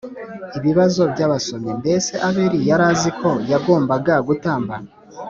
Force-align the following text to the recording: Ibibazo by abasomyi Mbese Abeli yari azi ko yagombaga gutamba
Ibibazo 0.57 1.01
by 1.11 1.19
abasomyi 1.25 1.71
Mbese 1.81 2.13
Abeli 2.27 2.59
yari 2.69 2.83
azi 2.91 3.11
ko 3.19 3.29
yagombaga 3.51 4.13
gutamba 4.27 4.73